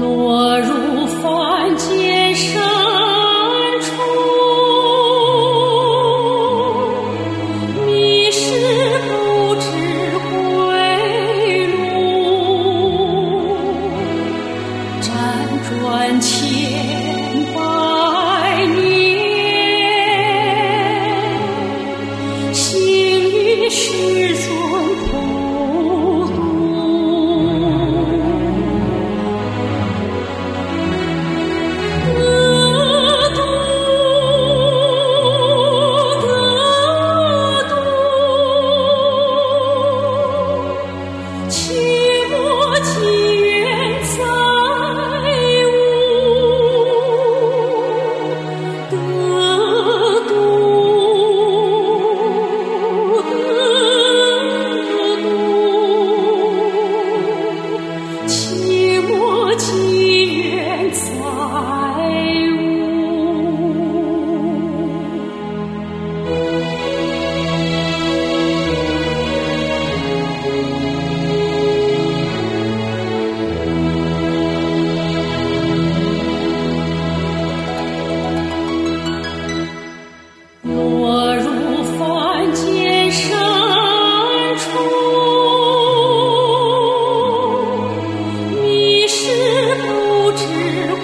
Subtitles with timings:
[0.00, 0.69] 落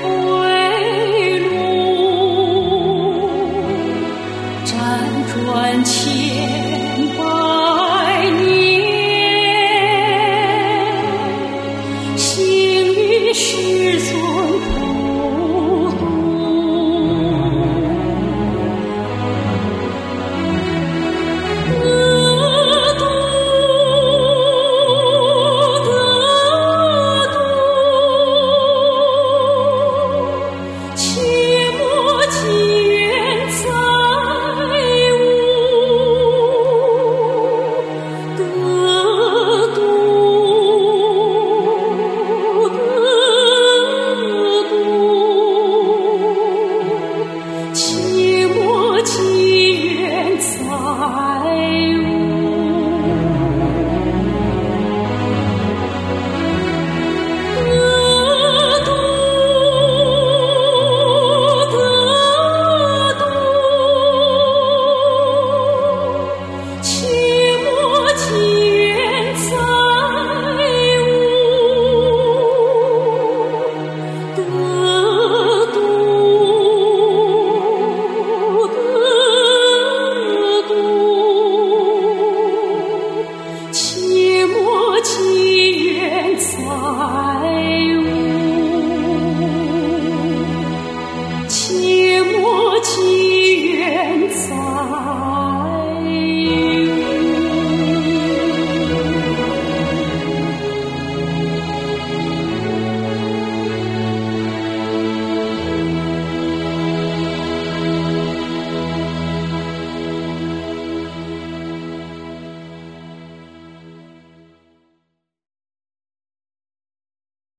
[0.02, 1.44] 归路
[4.64, 4.68] 辗
[5.32, 5.34] 转
[5.84, 5.94] 千
[7.16, 7.20] 百
[8.30, 8.44] 年，
[12.16, 12.24] 幸
[12.94, 14.95] 遇师尊。